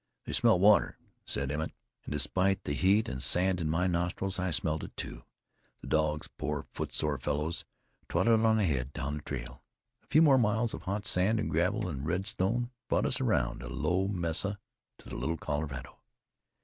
[0.25, 1.73] "They smell water," said Emmett.
[2.05, 5.21] And despite the heat, and the sand in my nostrils, I smelled it, too.
[5.81, 7.65] The dogs, poor foot sore fellows,
[8.09, 9.61] trotted on ahead down the trail.
[10.03, 13.61] A few more miles of hot sand and gravel and red stone brought us around
[13.61, 14.57] a low mesa
[14.97, 15.99] to the Little Colorado.